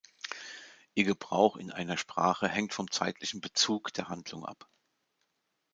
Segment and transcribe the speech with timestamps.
[0.95, 4.67] Ihr Gebrauch in einer Sprache hängt vom zeitlichen Bezug der Handlung ab.